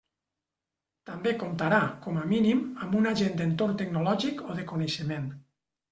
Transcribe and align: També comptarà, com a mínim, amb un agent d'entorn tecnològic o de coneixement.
També 1.09 1.33
comptarà, 1.43 1.81
com 2.05 2.17
a 2.21 2.25
mínim, 2.33 2.63
amb 2.87 2.97
un 3.03 3.11
agent 3.13 3.39
d'entorn 3.43 3.77
tecnològic 3.83 4.43
o 4.47 4.57
de 4.61 4.67
coneixement. 4.73 5.29